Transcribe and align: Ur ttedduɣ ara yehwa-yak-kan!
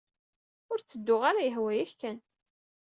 Ur 0.71 0.79
ttedduɣ 0.79 1.21
ara 1.29 1.47
yehwa-yak-kan! 1.47 2.17